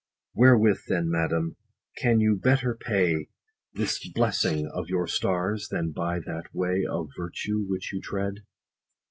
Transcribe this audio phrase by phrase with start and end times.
[0.33, 1.57] Wherewith then, madam,
[1.97, 3.27] can you better pay
[3.75, 8.39] This blessing of your stars, than by that way Of virtue, which you tread